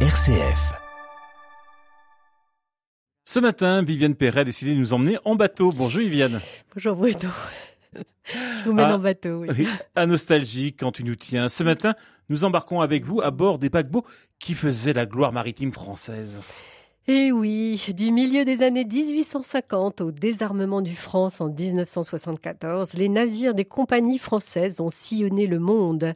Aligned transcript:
RCF. 0.00 0.74
Ce 3.24 3.40
matin, 3.40 3.82
Viviane 3.82 4.14
Perret 4.14 4.40
a 4.40 4.44
décidé 4.44 4.74
de 4.74 4.78
nous 4.78 4.92
emmener 4.92 5.16
en 5.24 5.36
bateau. 5.36 5.72
Bonjour 5.72 6.00
Viviane. 6.02 6.38
Bonjour 6.74 6.96
Bruno. 6.96 7.18
Je 7.94 8.64
vous 8.66 8.74
mène 8.74 8.86
Ah, 8.90 8.96
en 8.96 8.98
bateau, 8.98 9.40
oui. 9.40 9.48
Oui, 9.56 9.66
à 9.94 10.04
nostalgie 10.04 10.74
quand 10.74 10.92
tu 10.92 11.02
nous 11.02 11.14
tiens. 11.14 11.48
Ce 11.48 11.62
matin, 11.62 11.94
nous 12.28 12.44
embarquons 12.44 12.82
avec 12.82 13.06
vous 13.06 13.22
à 13.22 13.30
bord 13.30 13.58
des 13.58 13.70
paquebots 13.70 14.04
qui 14.38 14.52
faisaient 14.52 14.92
la 14.92 15.06
gloire 15.06 15.32
maritime 15.32 15.72
française. 15.72 16.40
Et 17.08 17.28
Eh 17.28 17.32
oui, 17.32 17.80
du 17.96 18.12
milieu 18.12 18.44
des 18.44 18.62
années 18.62 18.84
1850 18.84 20.02
au 20.02 20.12
désarmement 20.12 20.82
du 20.82 20.94
France 20.94 21.40
en 21.40 21.48
1974, 21.48 22.92
les 22.94 23.08
navires 23.08 23.54
des 23.54 23.64
compagnies 23.64 24.18
françaises 24.18 24.78
ont 24.80 24.90
sillonné 24.90 25.46
le 25.46 25.58
monde. 25.58 26.14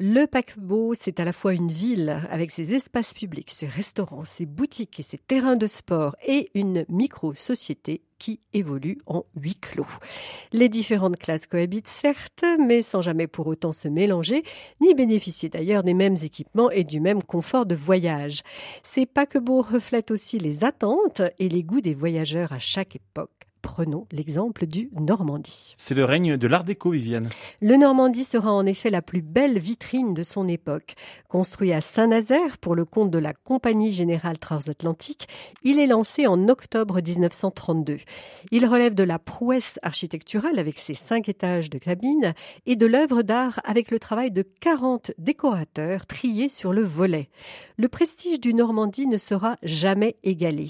Le 0.00 0.26
paquebot, 0.26 0.94
c'est 0.98 1.20
à 1.20 1.24
la 1.24 1.32
fois 1.32 1.52
une 1.52 1.70
ville 1.70 2.20
avec 2.28 2.50
ses 2.50 2.74
espaces 2.74 3.14
publics, 3.14 3.52
ses 3.52 3.68
restaurants, 3.68 4.24
ses 4.24 4.44
boutiques 4.44 4.98
et 4.98 5.04
ses 5.04 5.18
terrains 5.18 5.54
de 5.54 5.68
sport 5.68 6.16
et 6.26 6.50
une 6.54 6.84
micro-société 6.88 8.02
qui 8.18 8.40
évolue 8.52 8.98
en 9.06 9.24
huis 9.36 9.54
clos. 9.54 9.86
Les 10.52 10.68
différentes 10.68 11.16
classes 11.16 11.46
cohabitent 11.46 11.86
certes, 11.86 12.44
mais 12.58 12.82
sans 12.82 13.02
jamais 13.02 13.28
pour 13.28 13.46
autant 13.46 13.72
se 13.72 13.86
mélanger, 13.86 14.42
ni 14.80 14.94
bénéficier 14.94 15.48
d'ailleurs 15.48 15.84
des 15.84 15.94
mêmes 15.94 16.16
équipements 16.20 16.72
et 16.72 16.82
du 16.82 16.98
même 16.98 17.22
confort 17.22 17.64
de 17.64 17.76
voyage. 17.76 18.40
Ces 18.82 19.06
paquebots 19.06 19.62
reflètent 19.62 20.10
aussi 20.10 20.40
les 20.40 20.64
attentes 20.64 21.22
et 21.38 21.48
les 21.48 21.62
goûts 21.62 21.80
des 21.80 21.94
voyageurs 21.94 22.52
à 22.52 22.58
chaque 22.58 22.96
époque. 22.96 23.30
Prenons 23.64 24.06
l'exemple 24.12 24.66
du 24.66 24.90
Normandie. 24.92 25.74
C'est 25.78 25.94
le 25.94 26.04
règne 26.04 26.36
de 26.36 26.46
l'art 26.46 26.64
déco, 26.64 26.90
Viviane. 26.90 27.30
Le 27.62 27.76
Normandie 27.76 28.24
sera 28.24 28.52
en 28.52 28.66
effet 28.66 28.90
la 28.90 29.00
plus 29.00 29.22
belle 29.22 29.58
vitrine 29.58 30.12
de 30.12 30.22
son 30.22 30.48
époque. 30.48 30.94
Construit 31.28 31.72
à 31.72 31.80
Saint-Nazaire 31.80 32.58
pour 32.58 32.74
le 32.74 32.84
compte 32.84 33.10
de 33.10 33.18
la 33.18 33.32
Compagnie 33.32 33.90
Générale 33.90 34.38
Transatlantique, 34.38 35.28
il 35.62 35.78
est 35.78 35.86
lancé 35.86 36.26
en 36.26 36.46
octobre 36.48 37.00
1932. 37.00 37.96
Il 38.50 38.66
relève 38.66 38.94
de 38.94 39.02
la 39.02 39.18
prouesse 39.18 39.78
architecturale 39.82 40.58
avec 40.58 40.78
ses 40.78 40.94
cinq 40.94 41.30
étages 41.30 41.70
de 41.70 41.78
cabine 41.78 42.34
et 42.66 42.76
de 42.76 42.84
l'œuvre 42.84 43.22
d'art 43.22 43.60
avec 43.64 43.90
le 43.90 43.98
travail 43.98 44.30
de 44.30 44.42
40 44.42 45.12
décorateurs 45.16 46.04
triés 46.04 46.50
sur 46.50 46.74
le 46.74 46.82
volet. 46.82 47.30
Le 47.78 47.88
prestige 47.88 48.40
du 48.40 48.52
Normandie 48.52 49.06
ne 49.06 49.18
sera 49.18 49.56
jamais 49.62 50.16
égalé. 50.22 50.68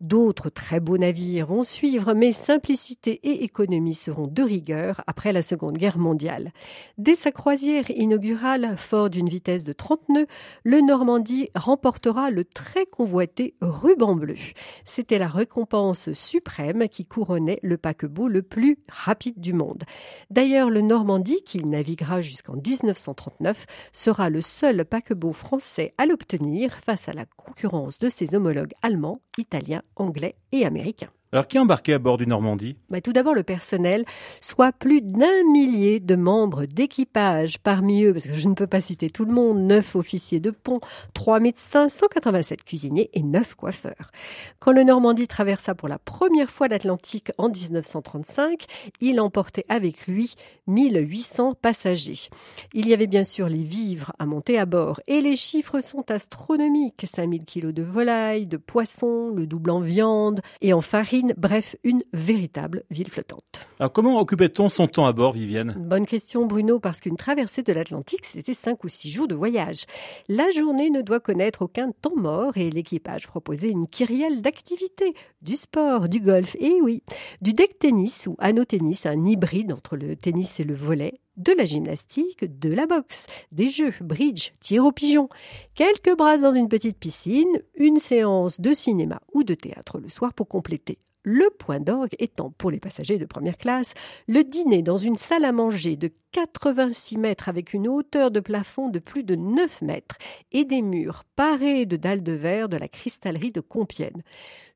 D'autres 0.00 0.48
très 0.48 0.78
beaux 0.78 0.96
navires 0.96 1.48
vont 1.48 1.64
suivre, 1.64 2.14
mais 2.14 2.35
simplicité 2.36 3.20
et 3.24 3.42
économie 3.44 3.94
seront 3.94 4.26
de 4.26 4.42
rigueur 4.42 5.02
après 5.06 5.32
la 5.32 5.42
Seconde 5.42 5.76
Guerre 5.76 5.98
mondiale. 5.98 6.52
Dès 6.98 7.16
sa 7.16 7.32
croisière 7.32 7.90
inaugurale, 7.90 8.76
fort 8.76 9.10
d'une 9.10 9.28
vitesse 9.28 9.64
de 9.64 9.72
30 9.72 10.08
nœuds, 10.10 10.26
le 10.62 10.80
Normandie 10.80 11.48
remportera 11.54 12.30
le 12.30 12.44
très 12.44 12.86
convoité 12.86 13.54
ruban 13.60 14.14
bleu. 14.14 14.36
C'était 14.84 15.18
la 15.18 15.28
récompense 15.28 16.12
suprême 16.12 16.88
qui 16.88 17.06
couronnait 17.06 17.58
le 17.62 17.78
paquebot 17.78 18.28
le 18.28 18.42
plus 18.42 18.78
rapide 18.88 19.40
du 19.40 19.52
monde. 19.52 19.84
D'ailleurs, 20.30 20.70
le 20.70 20.82
Normandie, 20.82 21.42
qui 21.44 21.64
naviguera 21.64 22.20
jusqu'en 22.20 22.54
1939, 22.54 23.66
sera 23.92 24.30
le 24.30 24.42
seul 24.42 24.84
paquebot 24.84 25.32
français 25.32 25.94
à 25.98 26.06
l'obtenir 26.06 26.74
face 26.74 27.08
à 27.08 27.12
la 27.12 27.24
concurrence 27.24 27.98
de 27.98 28.08
ses 28.08 28.34
homologues 28.34 28.74
allemands, 28.82 29.18
italiens, 29.38 29.82
anglais 29.96 30.36
et 30.52 30.66
américains. 30.66 31.10
Alors, 31.32 31.48
qui 31.48 31.58
embarquait 31.58 31.94
à 31.94 31.98
bord 31.98 32.18
du 32.18 32.26
Normandie 32.26 32.76
Bah, 32.88 33.00
tout 33.00 33.12
d'abord 33.12 33.34
le 33.34 33.42
personnel, 33.42 34.04
soit 34.40 34.70
plus 34.70 35.02
d'un 35.02 35.42
millier 35.50 35.98
de 35.98 36.14
membres 36.14 36.66
d'équipage. 36.66 37.58
Parmi 37.58 38.04
eux, 38.04 38.12
parce 38.12 38.26
que 38.26 38.34
je 38.34 38.48
ne 38.48 38.54
peux 38.54 38.68
pas 38.68 38.80
citer 38.80 39.10
tout 39.10 39.24
le 39.24 39.32
monde, 39.32 39.58
neuf 39.58 39.96
officiers 39.96 40.38
de 40.38 40.52
pont, 40.52 40.78
trois 41.14 41.40
médecins, 41.40 41.88
187 41.88 42.62
cuisiniers 42.62 43.10
et 43.12 43.24
neuf 43.24 43.56
coiffeurs. 43.56 44.12
Quand 44.60 44.70
le 44.70 44.84
Normandie 44.84 45.26
traversa 45.26 45.74
pour 45.74 45.88
la 45.88 45.98
première 45.98 46.48
fois 46.48 46.68
l'Atlantique 46.68 47.32
en 47.38 47.48
1935, 47.48 48.64
il 49.00 49.20
emportait 49.20 49.66
avec 49.68 50.06
lui 50.06 50.36
1800 50.68 51.54
passagers. 51.54 52.28
Il 52.72 52.88
y 52.88 52.94
avait 52.94 53.08
bien 53.08 53.24
sûr 53.24 53.48
les 53.48 53.64
vivres 53.64 54.12
à 54.20 54.26
monter 54.26 54.60
à 54.60 54.66
bord 54.66 55.00
et 55.08 55.20
les 55.20 55.34
chiffres 55.34 55.80
sont 55.80 56.08
astronomiques. 56.08 57.04
5000 57.04 57.44
kilos 57.44 57.74
de 57.74 57.82
volailles, 57.82 58.46
de 58.46 58.56
poissons, 58.56 59.32
le 59.34 59.46
double 59.48 59.70
en 59.70 59.80
viande 59.80 60.40
et 60.60 60.72
en 60.72 60.80
farine 60.80 61.15
bref, 61.36 61.76
une 61.84 62.02
véritable 62.12 62.84
ville 62.90 63.10
flottante. 63.10 63.66
Alors, 63.78 63.92
comment 63.92 64.18
occupait-on 64.18 64.68
son 64.68 64.86
temps 64.88 65.06
à 65.06 65.12
bord, 65.12 65.32
Viviane? 65.32 65.74
Bonne 65.78 66.06
question, 66.06 66.46
Bruno, 66.46 66.80
parce 66.80 67.00
qu'une 67.00 67.16
traversée 67.16 67.62
de 67.62 67.72
l'Atlantique, 67.72 68.24
c'était 68.24 68.54
cinq 68.54 68.84
ou 68.84 68.88
six 68.88 69.10
jours 69.10 69.28
de 69.28 69.34
voyage. 69.34 69.84
La 70.28 70.50
journée 70.50 70.90
ne 70.90 71.02
doit 71.02 71.20
connaître 71.20 71.62
aucun 71.62 71.92
temps 71.92 72.16
mort 72.16 72.56
et 72.56 72.70
l'équipage 72.70 73.26
proposait 73.26 73.70
une 73.70 73.86
kyrielle 73.86 74.42
d'activités, 74.42 75.14
du 75.42 75.56
sport, 75.56 76.08
du 76.08 76.20
golf, 76.20 76.56
et 76.58 76.80
oui, 76.80 77.02
du 77.42 77.52
deck 77.52 77.78
tennis 77.78 78.26
ou 78.26 78.36
anneau 78.38 78.64
tennis, 78.64 79.06
un 79.06 79.24
hybride 79.24 79.72
entre 79.72 79.96
le 79.96 80.16
tennis 80.16 80.58
et 80.60 80.64
le 80.64 80.74
volet, 80.74 81.20
de 81.36 81.52
la 81.52 81.64
gymnastique, 81.64 82.58
de 82.58 82.70
la 82.70 82.86
boxe, 82.86 83.26
des 83.52 83.66
jeux, 83.66 83.92
bridge, 84.00 84.52
tir 84.60 84.84
au 84.84 84.92
pigeon, 84.92 85.28
quelques 85.74 86.16
brasses 86.16 86.40
dans 86.40 86.52
une 86.52 86.68
petite 86.68 86.98
piscine, 86.98 87.62
une 87.74 87.96
séance 87.96 88.60
de 88.60 88.72
cinéma 88.72 89.20
ou 89.34 89.44
de 89.44 89.54
théâtre 89.54 89.98
le 89.98 90.08
soir 90.08 90.32
pour 90.32 90.48
compléter. 90.48 90.98
Le 91.28 91.50
point 91.58 91.80
d'orgue 91.80 92.14
étant 92.20 92.52
pour 92.56 92.70
les 92.70 92.78
passagers 92.78 93.18
de 93.18 93.24
première 93.24 93.58
classe 93.58 93.94
le 94.28 94.44
dîner 94.44 94.82
dans 94.82 94.96
une 94.96 95.16
salle 95.16 95.44
à 95.44 95.50
manger 95.50 95.96
de 95.96 96.12
86 96.30 97.18
mètres 97.18 97.48
avec 97.48 97.74
une 97.74 97.88
hauteur 97.88 98.30
de 98.30 98.38
plafond 98.38 98.90
de 98.90 99.00
plus 99.00 99.24
de 99.24 99.34
9 99.34 99.82
mètres 99.82 100.18
et 100.52 100.64
des 100.64 100.82
murs 100.82 101.24
parés 101.34 101.84
de 101.84 101.96
dalles 101.96 102.22
de 102.22 102.30
verre 102.30 102.68
de 102.68 102.76
la 102.76 102.86
cristallerie 102.86 103.50
de 103.50 103.60
Compiègne. 103.60 104.22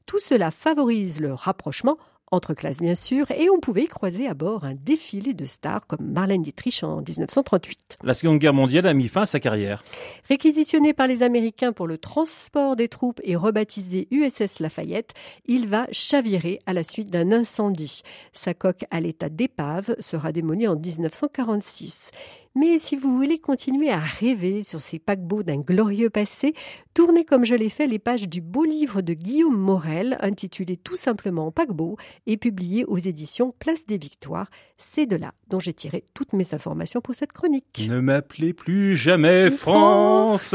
Tout 0.06 0.18
cela 0.18 0.50
favorise 0.50 1.20
le 1.20 1.34
rapprochement 1.34 1.98
entre 2.30 2.54
classes 2.54 2.80
bien 2.80 2.94
sûr, 2.94 3.30
et 3.30 3.50
on 3.50 3.58
pouvait 3.58 3.84
y 3.84 3.86
croiser 3.86 4.26
à 4.26 4.34
bord 4.34 4.64
un 4.64 4.74
défilé 4.74 5.34
de 5.34 5.44
stars 5.44 5.86
comme 5.86 6.12
Marlène 6.12 6.42
Dietrich 6.42 6.82
en 6.82 6.96
1938. 6.96 7.98
La 8.02 8.14
Seconde 8.14 8.38
Guerre 8.38 8.54
mondiale 8.54 8.86
a 8.86 8.94
mis 8.94 9.08
fin 9.08 9.22
à 9.22 9.26
sa 9.26 9.40
carrière. 9.40 9.82
Réquisitionné 10.28 10.92
par 10.92 11.06
les 11.06 11.22
Américains 11.22 11.72
pour 11.72 11.86
le 11.86 11.98
transport 11.98 12.76
des 12.76 12.88
troupes 12.88 13.20
et 13.24 13.36
rebaptisé 13.36 14.06
USS 14.10 14.60
Lafayette, 14.60 15.12
il 15.46 15.66
va 15.66 15.86
chavirer 15.90 16.60
à 16.66 16.72
la 16.72 16.82
suite 16.82 17.10
d'un 17.10 17.32
incendie. 17.32 18.02
Sa 18.32 18.54
coque 18.54 18.84
à 18.90 19.00
l'état 19.00 19.28
d'épave 19.28 19.96
sera 19.98 20.32
démolie 20.32 20.68
en 20.68 20.76
1946. 20.76 22.10
Mais 22.56 22.78
si 22.78 22.96
vous 22.96 23.16
voulez 23.16 23.38
continuer 23.38 23.90
à 23.90 24.00
rêver 24.00 24.64
sur 24.64 24.80
ces 24.80 24.98
paquebots 24.98 25.44
d'un 25.44 25.60
glorieux 25.60 26.10
passé, 26.10 26.52
tournez 26.94 27.24
comme 27.24 27.44
je 27.44 27.54
l'ai 27.54 27.68
fait 27.68 27.86
les 27.86 28.00
pages 28.00 28.28
du 28.28 28.40
beau 28.40 28.64
livre 28.64 29.02
de 29.02 29.14
Guillaume 29.14 29.56
Morel 29.56 30.16
intitulé 30.20 30.76
tout 30.76 30.96
simplement 30.96 31.52
Paquebot 31.52 31.96
et 32.26 32.36
publié 32.36 32.84
aux 32.86 32.98
éditions 32.98 33.54
Place 33.60 33.86
des 33.86 33.98
Victoires. 33.98 34.50
C'est 34.78 35.06
de 35.06 35.14
là 35.14 35.32
dont 35.48 35.60
j'ai 35.60 35.74
tiré 35.74 36.04
toutes 36.12 36.32
mes 36.32 36.52
informations 36.52 37.00
pour 37.00 37.14
cette 37.14 37.32
chronique. 37.32 37.86
Ne 37.86 38.00
m'appelez 38.00 38.52
plus 38.52 38.96
jamais 38.96 39.50
France. 39.52 40.54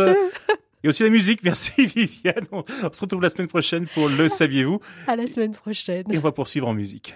Et 0.83 0.88
aussi 0.89 1.01
la 1.01 1.09
musique, 1.09 1.44
merci 1.44 1.88
Viviane. 1.88 2.45
On 2.51 2.63
se 2.91 3.01
retrouve 3.01 3.22
la 3.22 3.29
semaine 3.29 3.47
prochaine 3.47 3.88
pour 3.88 4.09
Le 4.09 4.29
Saviez-vous 4.29 4.79
À 5.07 5.16
la 5.16 5.27
semaine 5.27 5.53
prochaine. 5.53 6.03
Et 6.12 6.17
on 6.17 6.22
va 6.22 6.31
poursuivre 6.31 6.67
en 6.67 6.73
musique. 6.73 7.16